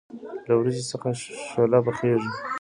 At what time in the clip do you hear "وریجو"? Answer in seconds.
0.57-0.89